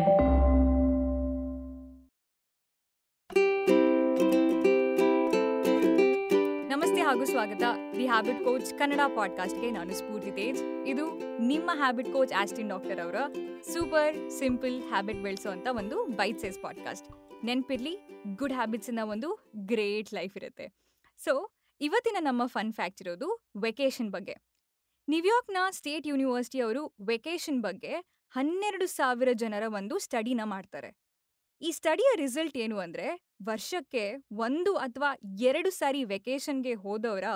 [6.68, 7.62] ನಮಸ್ತೆ ಹಾಗೂ ಸ್ವಾಗತ.
[7.96, 10.62] ದಿ ಹ್ಯಾಬಿಟ್ ಕೋಚ್ ಕನ್ನಡ ಪಾಡ್ಕಾಸ್ಟ್ಗೆ ನಾನು ಸ್ಫೂರ್ತಿ ತೇಜ್.
[10.86, 13.14] ಇದು ನಿಮ್ಮ ಹ್ಯಾಬಿಟ್ ಕೋಚ್ ಆಸ್ಟಿನ್ ಡಾಕ್ಟರ್ ಅವರ
[13.72, 17.08] ಸೂಪರ್ ಸಿಂಪಲ್ ಹ್ಯಾಬಿಟ್ ಬೆಳೆಸೋ ಒಂದು ಬೈಟ್ ಸೈಸ್ ಪಾಡ್ಕಾಸ್ಟ್
[17.44, 20.68] ನೆನ್ಪಿರ್ಲಿ ಗುಡ್ ಹ್ಯಾಬಿಟ್ಸ್ ಇಂದ ಒಂದು ಗ್ರೇಟ್ ಲೈಫ್ ಇರುತ್ತೆ.
[21.18, 24.52] ಸೊ ಇವತ್ತಿನ ನಮ್ಮ ಫನ್ ಫ್ಯಾಕ್ಟ್ ಇರೋದು ವೆಕೇಶನ್ ಬಗ್ಗೆ.
[25.08, 30.90] ನ್ಯೂಯಾರ್ಕ್ನ ಸ್ಟೇಟ್ ಯೂನಿವರ್ಸಿಟಿ ಅವರು ವೆಕೇಶನ್ ಬಗ್ಗೆ ಹನ್ನೆರಡು ಸಾವಿರ ಜನರ ಒಂದು ಸ್ಟಡಿನ ಮಾಡ್ತಾರೆ.
[31.60, 33.08] ಈ ಸ್ಟಡಿಯ ರಿಸಲ್ಟ್ ಏನು ಅಂದರೆ,
[33.48, 34.04] ವರ್ಷಕ್ಕೆ
[34.46, 35.10] ಒಂದು ಅಥವಾ
[35.50, 37.26] ಎರಡು ಸಾರಿ ವೆಕೇಶನ್ಗೆ ಹೋದವರ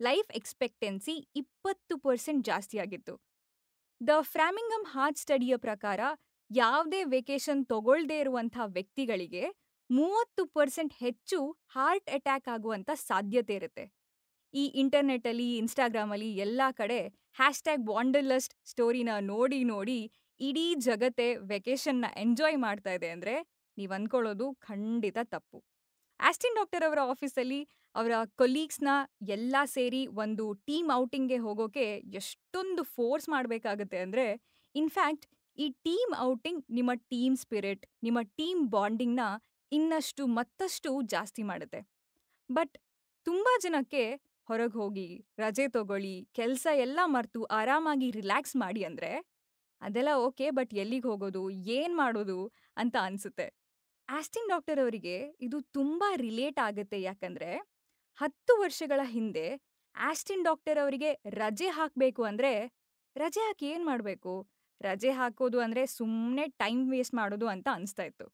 [0.00, 3.14] ಲೈಫ್ ಎಕ್ಸ್ಪೆಕ್ಟೆನ್ಸಿ ಇಪ್ಪತ್ತು ಪರ್ಸೆಂಟ್ ಜಾಸ್ತಿ ಆಗಿತ್ತು.
[4.00, 6.00] ದ ಫ್ರಾಮಿಂಗಮ್ ಹಾರ್ಟ್ ಸ್ಟಡಿಯ ಪ್ರಕಾರ
[6.50, 9.44] ಯಾವುದೇ ವೆಕೇಷನ್ ತಗೊಳ್ದೇ ಇರುವಂಥ ವ್ಯಕ್ತಿಗಳಿಗೆ
[9.90, 11.38] ಮೂವತ್ತು ಪರ್ಸೆಂಟ್ ಹೆಚ್ಚು
[11.74, 13.84] ಹಾರ್ಟ್ ಅಟ್ಯಾಕ್ ಆಗುವಂಥ ಸಾಧ್ಯತೆ ಇರುತ್ತೆ.
[14.54, 17.00] ಈ ಇಂಟರ್ನೆಟ್ಟಲ್ಲಿ, ಇನ್ಸ್ಟಾಗ್ರಾಮಲ್ಲಿ ಎಲ್ಲ ಕಡೆ
[17.40, 20.00] ಹ್ಯಾಶ್ಟ್ಯಾಗ್ ವಾಂಡರ್ಲಸ್ಟ್ ಸ್ಟೋರಿನ ನೋಡಿ ನೋಡಿ
[20.40, 23.34] ಇಡೀ ಜಗತ್ತೇ ವೆಕೇಶನ್ನ ಎಂಜಾಯ್ ಮಾಡ್ತಾ ಇದೆ ಅಂದರೆ
[23.78, 25.58] ನೀವು ಅಂದ್ಕೊಳ್ಳೋದು ಖಂಡಿತ ತಪ್ಪು.
[26.20, 27.60] ಆಸ್ಟಿನ್ ಡಾಕ್ಟರ್ ಅವರ ಆಫೀಸಲ್ಲಿ
[27.94, 28.88] ಅವರ ಕೊಲೀಗ್ಸ್ನ
[29.28, 34.26] ಎಲ್ಲ ಸೇರಿ ಒಂದು ಟೀಮ್ ಔಟಿಂಗ್ಗೆ ಹೋಗೋಕೆ ಎಷ್ಟೊಂದು ಫೋರ್ಸ್ ಮಾಡಬೇಕಾಗುತ್ತೆ ಅಂದರೆ
[34.74, 35.26] ಇನ್ಫ್ಯಾಕ್ಟ್
[35.58, 39.24] ಈ ಟೀಮ್ ಔಟಿಂಗ್ ನಿಮ್ಮ ಟೀಮ್ ಸ್ಪಿರಿಟ್ ನಿಮ್ಮ ಟೀಮ್ ಬಾಂಡಿಂಗ್ನ
[39.72, 41.80] ಇನ್ನಷ್ಟು ಮತ್ತಷ್ಟು ಜಾಸ್ತಿ ಮಾಡುತ್ತೆ.
[42.50, 42.74] ಬಟ್
[43.26, 44.02] ತುಂಬ ಜನಕ್ಕೆ
[44.48, 49.10] ಹೊರಗೆ ಹೋಗಿ, ರಜೆ ತಗೊಳ್ಳಿ, ಕೆಲಸ ಎಲ್ಲ ಮರೆತು ಆರಾಮಾಗಿ ರಿಲ್ಯಾಕ್ಸ್ ಮಾಡಿ ಅಂದರೆ
[49.82, 51.42] ಅದೆಲ್ಲ ಓಕೆ, ಬಟ್ ಎಲ್ಲಿಗೆ ಹೋಗೋದು?
[51.70, 52.38] ಏನು ಮಾಡೋದು?
[52.76, 53.46] ಅಂತ ಅನ್ಸುತ್ತೆ.
[54.08, 57.02] ಆಸ್ಟಿನ್ ಡಾಕ್ಟರ್ ಅವರಿಗೆ ಇದು ತುಂಬಾ ರಿಲೇಟ್ ಆಗುತ್ತೆ.
[57.02, 57.50] ಯಾಕಂದ್ರೆ
[58.18, 59.46] ಹತ್ತು ವರ್ಷಗಳ ಹಿಂದೆ
[59.94, 62.52] ಆಸ್ಟಿನ್ ಡಾಕ್ಟರ್ ಅವರಿಗೆ ರಜೆ ಹಾಕಬೇಕು ಅಂದ್ರೆ
[63.16, 64.32] ರಜೆ ಹಾಕಿ ಏನು ಮಾಡಬೇಕು?
[64.80, 68.26] ರಜೆ ಹಾಕೋದು ಅಂದ್ರೆ ಸುಮ್ಮನೆ ಟೈಮ್ ವೇಸ್ಟ್ ಮಾಡೋದು ಅಂತ ಅನ್ಸ್ತಾ ಇತ್ತು.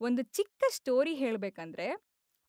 [0.00, 1.86] ಒಂದು ಚಿಕ್ಕ ಸ್ಟೋರಿ ಹೇಳಬೇಕಂದ್ರೆ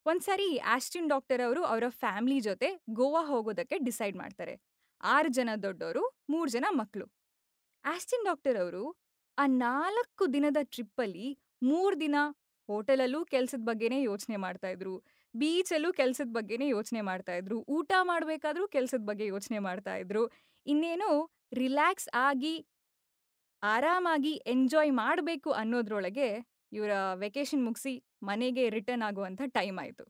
[0.06, 4.54] ಒಂದ್ಸರಿ ಆಸ್ಟಿನ್ ಡಾಕ್ಟರ್ ಅವರು ಅವರ ಫ್ಯಾಮಿಲಿ ಜೊತೆ ಗೋವಾ ಹೋಗೋದಕ್ಕೆ ಡಿಸೈಡ್ ಮಾಡ್ತಾರೆ.
[5.04, 7.06] ಆರು ಜನ ದೊಡ್ಡವರು ಮೂರು ಜನ ಮಕ್ಕಳು
[7.86, 8.84] ಆಸ್ಟಿನ್ ಡಾಕ್ಟರ್ ಅವರು
[9.38, 11.28] ಆ ನಾಲ್ಕು ದಿನದ ಟ್ರಿಪ್ಪಲ್ಲಿ
[11.64, 12.16] ಮೂರು ದಿನ
[12.70, 14.94] ಹೋಟೆಲಲ್ಲೂ ಕೆಲಸದ ಬಗ್ಗೆನೇ ಯೋಚನೆ ಮಾಡ್ತಾ ಇದ್ರು.
[15.34, 17.58] ಬೀಚಲ್ಲೂ ಕೆಲಸದ ಬಗ್ಗೆನೇ ಯೋಚನೆ ಮಾಡ್ತಾ ಇದ್ರು.
[17.68, 20.24] ಊಟ ಮಾಡಬೇಕಾದ್ರೂ ಕೆಲಸದ ಬಗ್ಗೆ ಯೋಚನೆ ಮಾಡ್ತಾ ಇದ್ರು.
[20.66, 21.10] ಇನ್ನೇನು
[21.54, 22.56] ರಿಲ್ಯಾಕ್ಸ್ ಆಗಿ,
[23.64, 26.28] ಆರಾಮಾಗಿ ಎಂಜಾಯ್ ಮಾಡಬೇಕು ಅನ್ನೋದ್ರೊಳಗೆ
[26.72, 27.94] ಇವರ ವೆಕೇಶನ್ ಮುಗಿಸಿ
[28.24, 30.06] ಮನೆಗೆ ರಿಟರ್ನ್ ಆಗುವಂಥ ಟೈಮ್ ಆಯಿತು.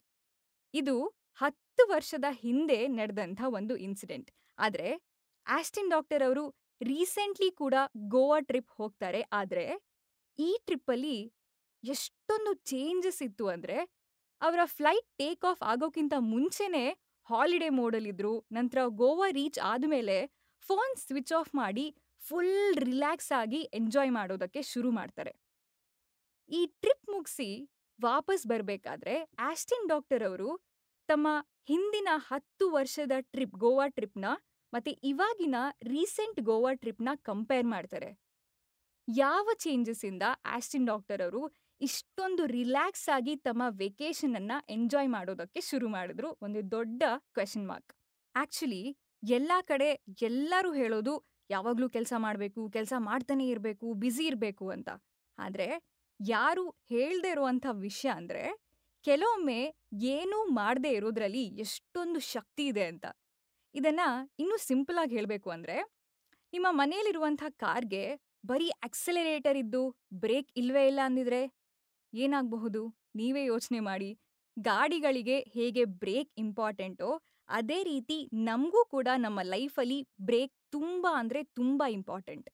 [0.74, 0.96] ಇದು
[1.40, 4.30] ಹತ್ತು ವರ್ಷದ ಹಿಂದೆ ನಡೆದಂಥ ಒಂದು ಇನ್ಸಿಡೆಂಟ್.
[4.58, 4.90] ಆದರೆ
[5.46, 6.44] ಆಸ್ಟಿನ್ ಡಾಕ್ಟರ್ ಅವರು
[6.82, 7.76] ರೀಸೆಂಟ್ಲಿ ಕೂಡ
[8.14, 9.22] ಗೋವಾ ಟ್ರಿಪ್ ಹೋಗ್ತಾರೆ.
[9.32, 9.66] ಆದರೆ
[10.40, 11.18] ಈ ಟ್ರಿಪ್ಪಲ್ಲಿ
[11.84, 13.78] ಎಷ್ಟೊಂದು ಚೇಂಜಸ್ ಇತ್ತು ಅಂದರೆ
[14.42, 16.86] ಅವರ ಫ್ಲೈಟ್ ಟೇಕ್ ಆಫ್ ಆಗೋಕ್ಕಿಂತ ಮುಂಚೆನೇ
[17.28, 20.16] ಹಾಲಿಡೇ ಮೋಡಲ್ಲಿದ್ದರು ನಂತರ ಗೋವಾ ರೀಚ್ ಆದಮೇಲೆ
[20.64, 21.86] ಫೋನ್ ಸ್ವಿಚ್ ಆಫ್ ಮಾಡಿ
[22.22, 25.32] ಫುಲ್ ರಿಲ್ಯಾಕ್ಸ್ ಆಗಿ ಎಂಜಾಯ್ ಮಾಡೋದಕ್ಕೆ ಶುರು ಮಾಡ್ತಾರೆ.
[26.50, 27.50] ಈ ಟ್ರಿಪ್ ಮುಗಿಸಿ
[28.00, 30.50] ವಾಪಸ್ ಬರಬೇಕಾದ್ರೆ ಆಸ್ಟಿನ್ ಡಾಕ್ಟರ್ ಅವರು
[31.10, 31.28] ತಮ್ಮ
[31.70, 34.26] ಹಿಂದಿನ ಹತ್ತು ವರ್ಷದ ಟ್ರಿಪ್, ಗೋವಾ ಟ್ರಿಪ್ನ
[34.74, 38.10] ಮತ್ತೆ ಇವಾಗಿನ ರೀಸೆಂಟ್ ಗೋವಾ ಟ್ರಿಪ್ನ ಕಂಪೇರ್ ಮಾಡ್ತಾರೆ.
[39.08, 41.42] ಯಾವ ಚೇಂಜಸ್ಸಿಂದ ಆಸ್ಟಿನ್ ಡಾಕ್ಟರ್ ಅವರು
[41.82, 47.04] ಇಷ್ಟೊಂದು ರಿಲ್ಯಾಕ್ಸ್ ಆಗಿ ತಮ್ಮ ವೆಕೇಶನ್ ಅನ್ನ ಎಂಜಾಯ್ ಮಾಡೋದಕ್ಕೆ ಶುರು ಮಾಡಿದ್ರು, ಒಂದು ದೊಡ್ಡ
[47.34, 47.94] ಕ್ವೆಶನ್ ಮಾರ್ಕ್.
[48.36, 48.84] ಆಕ್ಚುಲಿ
[49.24, 49.90] ಎಲ್ಲ ಕಡೆ
[50.22, 51.14] ಎಲ್ಲರೂ ಹೇಳೋದು,
[51.50, 54.90] ಯಾವಾಗಲೂ ಕೆಲಸ ಮಾಡಬೇಕು, ಕೆಲಸ ಮಾಡ್ತಾನೆ ಇರಬೇಕು, ಬ್ಯುಸಿ ಇರಬೇಕು ಅಂತ.
[55.38, 55.68] ಆದರೆ
[56.20, 58.44] ಯಾರು ಹೇಳದೇ ಇರುವಂಥ ವಿಷಯ ಅಂದರೆ,
[59.06, 59.60] ಕೆಲವೊಮ್ಮೆ
[60.12, 63.06] ಏನೂ ಮಾಡದೇ ಇರೋದ್ರಲ್ಲಿ ಎಷ್ಟೊಂದು ಶಕ್ತಿ ಇದೆ ಅಂತ.
[63.76, 64.04] ಇದನ್ನ
[64.40, 65.78] ಇನ್ನೂ ಸಿಂಪಲ್ ಆಗಿ ಹೇಳಬೇಕು ಅಂದರೆ,
[66.54, 68.04] ನಿಮ್ಮ ಮನೆಯಲ್ಲಿರುವಂಥ ಕಾರ್ಗೆ
[68.46, 69.82] ಬರೀ ಆಕ್ಸೆಲರೇಟರ್ ಇದ್ದು
[70.14, 71.42] ಬ್ರೇಕ್ ಇಲ್ವೇ ಇಲ್ಲ ಅಂದಿದ್ರೆ
[72.14, 72.82] ಏನಾಗಬಹುದು?
[73.16, 74.10] ನೀವೇ ಯೋಚನೆ ಮಾಡಿ.
[74.58, 77.10] ಗಾಡಿಗಳಿಗೆ ಹೇಗೆ ಬ್ರೇಕ್ ಇಂಪಾರ್ಟೆಂಟೋ
[77.50, 82.50] ಅದೇ ರೀತಿ ನಮಗೂ ಕೂಡ ನಮ್ಮ ಲೈಫಲ್ಲಿ ಬ್ರೇಕ್ ತುಂಬ ಅಂದರೆ ತುಂಬ ಇಂಪಾರ್ಟೆಂಟ್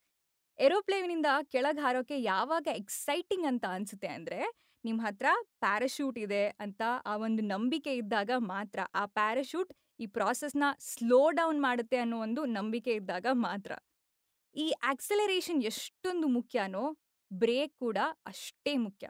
[0.59, 4.40] ಏರೋಪ್ಲೇನಿಂದ ಕೆಳಗೆ ಹಾರೋಕೆ ಯಾವಾಗ ಎಕ್ಸೈಟಿಂಗ್ ಅಂತ ಅನಿಸುತ್ತೆ ಅಂದರೆ
[4.84, 5.28] ನಿಮ್ಮ ಹತ್ರ
[5.59, 11.97] ಪ್ಯಾರಾಶೂಟ್ ಇದೆ ಅಂತ ಆ ಒಂದು ನಂಬಿಕೆ ಇದ್ದಾಗ ಮಾತ್ರ ಆ ಪ್ಯಾರಾಶೂಟ್ ಈ ಪ್ರಾಸೆಸ್ನ ಸ್ಲೋ ಡೌನ್ ಮಾಡುತ್ತೆ
[11.97, 13.72] ಅನ್ನೋ ಒಂದು ನಂಬಿಕೆ ಇದ್ದಾಗ ಮಾತ್ರ.
[14.56, 16.83] ಈ ಆಕ್ಸಲರೇಷನ್ ಎಷ್ಟೊಂದು ಮುಖ್ಯನೋ
[17.31, 19.05] ಬ್ರೇಕ್ ಕೂಡ ಅಷ್ಟೇ ಮುಖ್ಯ.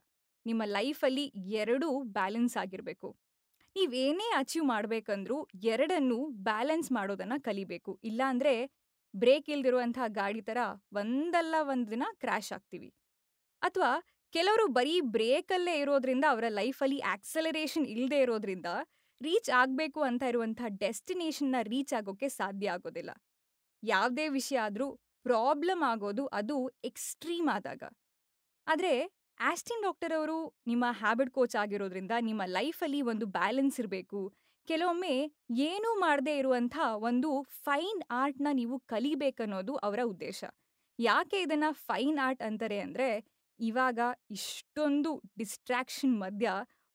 [0.46, 1.26] ನಿಮ್ಮ ಲೈಫಲ್ಲಿ
[1.62, 3.10] ಎರಡೂ ಬ್ಯಾಲೆನ್ಸ್ ಆಗಿರಬೇಕು.
[3.76, 8.00] ನೀವೇನೇ ಅಚೀವ್ ಮಾಡಬೇಕಂದ್ರೂ ಎರಡನ್ನೂ ಬ್ಯಾಲೆನ್ಸ್ ಮಾಡೋದನ್ನ ಕಲಿಬೇಕು.
[8.04, 8.54] ಇಲ್ಲಾಂದರೆ
[9.14, 10.60] ಬ್ರೇಕ್ ಇಲ್ದಿರುವಂಥ ಗಾಡಿ ಥರ
[10.94, 12.90] ಒಂದಲ್ಲ ಒಂದು ದಿನ ಕ್ರ್ಯಾಶ್ ಆಗ್ತೀವಿ.
[13.62, 13.92] ಅಥವಾ
[14.34, 18.70] ಕೆಲವರು ಬರೀ ಬ್ರೇಕಲ್ಲೇ ಇರೋದ್ರಿಂದ ಅವರ ಲೈಫಲ್ಲಿ ಆಕ್ಸಲರೇಷನ್ ಇಲ್ಲದೆ ಇರೋದ್ರಿಂದ
[19.22, 23.12] ರೀಚ್ ಆಗಬೇಕು ಅಂತ ಇರುವಂಥ ಡೆಸ್ಟಿನೇಷನ್ನ ರೀಚ್ ಆಗೋಕ್ಕೆ ಸಾಧ್ಯ ಆಗೋದಿಲ್ಲ.
[23.84, 24.88] ಯಾವುದೇ ವಿಷಯ ಆದರೂ
[25.26, 27.84] ಪ್ರಾಬ್ಲಮ್ ಆಗೋದು ಅದು ಎಕ್ಸ್ಟ್ರೀಮ್ ಆದಾಗ.
[28.68, 28.94] ಆದರೆ
[29.40, 34.22] ಆಸ್ಟಿನ್ ಡಾಕ್ಟರ್ ಅವರು ನಿಮ್ಮ ಹ್ಯಾಬಿಟ್ ಕೋಚ್ ಆಗಿರೋದ್ರಿಂದ ನಿಮ್ಮ ಲೈಫಲ್ಲಿ ಒಂದು ಬ್ಯಾಲೆನ್ಸ್ ಇರಬೇಕು.
[34.68, 35.16] ಕೆಲವೊಮ್ಮೆ
[35.66, 37.30] ಏನೂ ಮಾಡದೇ ಇರುವಂಥ ಒಂದು
[37.66, 40.40] ಫೈನ್ ಆರ್ಟ್ನ ನೀವು ಕಲಿಬೇಕನ್ನೋದು ಅವರ ಉದ್ದೇಶ.
[41.00, 43.10] ಯಾಕೆ ಇದನ್ನ ಫೈನ್ ಆರ್ಟ್ ಅಂತಾರೆ ಅಂದರೆ
[43.60, 44.00] ಇವಾಗ
[44.32, 46.50] ಇಷ್ಟೊಂದು ಡಿಸ್ಟ್ರಾಕ್ಷನ್ ಮಧ್ಯ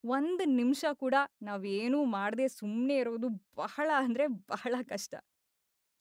[0.05, 5.13] ಒಂದು ನಿಮಿಷ ಕೂಡ ನಾವೇನೂ ಮಾಡದೆ ಸುಮ್ಮನೆ ಇರೋದು ಬಹಳ ಅಂದರೆ ಬಹಳ ಕಷ್ಟ.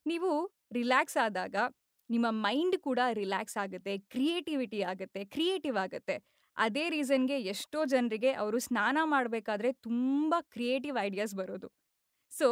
[0.05, 0.31] ನೀವು
[0.73, 1.55] ರಿಲ್ಯಾಕ್ಸ್ ಆದಾಗ
[2.09, 6.15] ನಿಮ್ಮ ಮೈಂಡ್ ಕೂಡ ರಿಲ್ಯಾಕ್ಸ್ ಆಗುತ್ತೆ, ಕ್ರಿಯೇಟಿವಿಟಿ ಆಗುತ್ತೆ, ಕ್ರಿಯೇಟಿವ್ ಆಗುತ್ತೆ.
[6.57, 11.67] ಅದೇ ರೀಸನ್ಗೆ ಎಷ್ಟೋ ಜನರಿಗೆ ಅವರು ಸ್ನಾನ ಮಾಡಬೇಕಾದ್ರೆ ತುಂಬ ಕ್ರಿಯೇಟಿವ್ ಐಡಿಯಾಸ್ ಬರೋದು.
[12.31, 12.47] ಸೊ,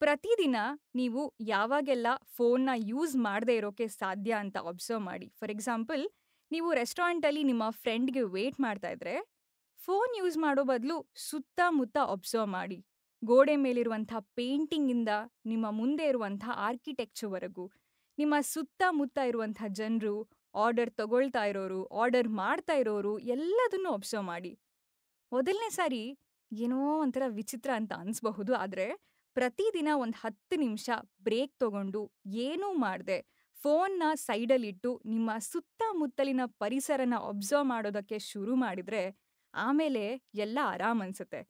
[0.00, 0.56] ಪ್ರತಿದಿನ
[0.94, 2.06] ನೀವು ಯಾವಾಗೆಲ್ಲ
[2.36, 5.28] ಫೋನ್ನ ಯೂಸ್ ಮಾಡದೇ ಇರೋಕ್ಕೆ ಸಾಧ್ಯ ಅಂತ ಅಬ್ಸರ್ವ್ ಮಾಡಿ.
[5.40, 6.02] ಫಾರ್ ಎಕ್ಸಾಂಪಲ್,
[6.50, 9.14] ನೀವು ರೆಸ್ಟೋರೆಂಟಲ್ಲಿ ನಿಮ್ಮ ಫ್ರೆಂಡ್ಗೆ ವೇಟ್ ಮಾಡ್ತಾ ಇದ್ರೆ
[9.84, 10.94] ಫೋನ್ ಯೂಸ್ ಮಾಡೋ ಬದಲು
[11.28, 12.76] ಸುತ್ತಮುತ್ತ ಅಬ್ಸರ್ವ್ ಮಾಡಿ.
[13.22, 15.12] ಗೋಡೆ ಮೇಲಿರುವಂಥ ಪೇಂಟಿಂಗಿಂದ
[15.46, 17.64] ನಿಮ್ಮ ಮುಂದೆ ಇರುವಂಥ ಆರ್ಕಿಟೆಕ್ಚರ್ವರೆಗೂ
[18.18, 20.14] ನಿಮ್ಮ ಸುತ್ತಮುತ್ತ ಇರುವಂಥ ಜನರು,
[20.54, 24.52] ಆರ್ಡರ್ ತಗೊಳ್ತಾ ಇರೋರು, ಆರ್ಡರ್ ಮಾಡ್ತಾ ಇರೋರು ಎಲ್ಲದನ್ನು ಅಬ್ಸರ್ವ್ ಮಾಡಿ.
[25.32, 26.02] ಮೊದಲನೇ ಸಾರಿ
[26.50, 28.86] ಏನೋ ಒಂಥರ ವಿಚಿತ್ರ ಅಂತ ಅನಿಸ್ಬಹುದು, ಆದರೆ
[29.36, 30.88] ಪ್ರತಿದಿನ ಒಂದು ಹತ್ತು ನಿಮಿಷ
[31.26, 32.02] ಬ್ರೇಕ್ ತಗೊಂಡು
[32.46, 33.18] ಏನೂ ಮಾಡದೆ.
[33.56, 39.02] ಫೋನ್ನ ಸೈಡಲ್ಲಿಟ್ಟು ನಿಮ್ಮ ಸುತ್ತಮುತ್ತಲಿನ ಪರಿಸರನ ಅಬ್ಸರ್ವ್ ಮಾಡೋದಕ್ಕೆ ಶುರು ಮಾಡಿದ್ರೆ
[39.54, 40.04] ಆಮೇಲೆ
[40.34, 41.40] ಎಲ್ಲ ಆರಾಮ್ ಅನ್ಸುತ್ತೆ.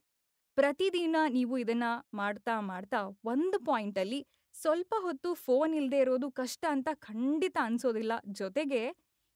[0.55, 7.57] ಪ್ರತಿದಿನ ನೀವು ಇದನ್ನ ಮಾಡ್ತಾ ಮಾಡ್ತಾ ಒಂದು ಪಾಯಿಂಟಲ್ಲಿ ಸ್ವಲ್ಪ ಹೊತ್ತು ಫೋನ್ ಇಲ್ಲದೆ ಇರೋದು ಕಷ್ಟ ಅಂತ ಖಂಡಿತ
[7.61, 8.13] ಅನ್ಸೋದಿಲ್ಲ.
[8.31, 8.81] ಜೊತೆಗೆ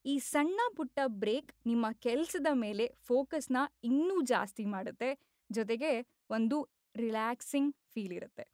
[0.05, 5.09] ಈ ಸಣ್ಣ ಪುಟ್ಟ ಬ್ರೇಕ್ ನಿಮ್ಮ ಕೆಲಸದ ಮೇಲೆ ಫೋಕಸ್ನ ಇನ್ನೂ ಜಾಸ್ತಿ ಮಾಡುತ್ತೆ.
[5.51, 5.91] ಜೊತೆಗೆ
[6.29, 6.57] ಒಂದು
[6.95, 8.45] ರಿಲ್ಯಾಕ್ಸಿಂಗ್ ಫೀಲ್ ಇರುತ್ತೆ.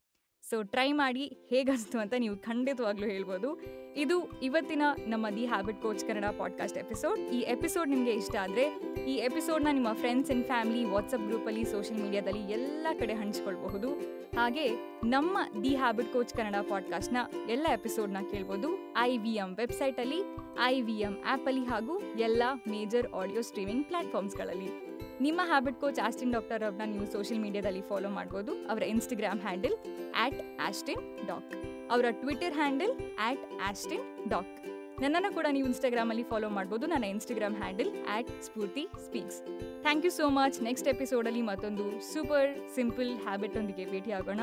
[0.50, 3.62] ಸೊ ಟ್ರೈ ಮಾಡಿ ಹೇಗನ್ನಿಸ್ತು ಅಂತ ನೀವು ಖಂಡಿತವಾಗ್ಲೂ ಹೇಳ್ಬೋದು.
[3.96, 8.64] ಇದು ಇವತ್ತಿನ ನಮ್ಮ the habit coach Kannada podcast episode ಈ ಎಪಿಸೋಡ್ ನಿಮಗೆ ಇಷ್ಟ ಆದರೆ
[9.08, 13.90] ಈ ಎಪಿಸೋಡ್ನ ನಿಮ್ಮ ಫ್ರೆಂಡ್ಸ್ ಆ್ಯಂಡ್ ಫ್ಯಾಮಿಲಿ ವಾಟ್ಸಪ್ ಗ್ರೂಪಲ್ಲಿ ಸೋಷಿಯಲ್ ಮೀಡಿಯಾದಲ್ಲಿ ಎಲ್ಲ ಕಡೆ ಹಂಚ್ಕೊಳ್ಬಹುದು.
[14.38, 14.70] ಹಾಗೆ
[15.04, 17.18] ನಮ್ಮ ದಿ ಹ್ಯಾಬಿಟ್ ಕೋಚ್ ಕನ್ನಡ ಪಾಡ್ಕಾಸ್ಟ್ನ
[17.50, 18.94] ಎಲ್ಲ ಎಪಿಸೋಡ್ನ ಕೇಳ್ಬೋದು.
[18.98, 20.22] ಐ ವಿ ಎಂ ವೆಬ್ಸೈಟಲ್ಲಿ
[20.62, 24.85] ಐ ವಿ ಎಂ ಆ್ಯಪಲ್ಲಿ ಹಾಗೂ ಎಲ್ಲ ಮೇಜರ್ ಆಡಿಯೋ ಸ್ಟ್ರೀಮಿಂಗ್ ಪ್ಲಾಟ್ಫಾರ್ಮ್ಸ್ಗಳಲ್ಲಿ
[25.22, 28.68] ನಿಮ್ಮ ಹ್ಯಾಬಿಟ್ ಕೋಚ್ ಆಸ್ಟಿನ್ ಡಾಕ್ಟರ್ ಅವ್ರನ್ನ ನೀವು ಸೋಷಿಯಲ್ ಮೀಡಿಯಾದಲ್ಲಿ ಫಾಲೋ ಮಾಡ್ಬೋದು.
[28.68, 29.76] ಅವರ Instagram handle
[30.16, 31.56] at Austin Doc
[31.92, 34.66] ಅವರ Twitter handle at Austin Doc
[35.02, 36.88] ನನ್ನನ್ನು ಕೂಡ ನೀವು ಇನ್ಸ್ಟಾಗ್ರಾಮಲ್ಲಿ ಫಾಲೋ ಮಾಡ್ಬೋದು.
[36.88, 39.40] ನನ್ನ Instagram handle at Spoorthi speaks
[39.82, 44.40] thank you so much next ಎಪಿಸೋಡಲ್ಲಿ ಮತ್ತೊಂದು ಸೂಪರ್ ಸಿಂಪಲ್ ಹ್ಯಾಬಿಟ್ ಒಂದಿಗೆ ಭೇಟಿ ಆಗೋಣ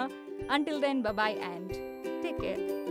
[0.50, 1.72] until then bye bye and
[2.22, 2.81] take care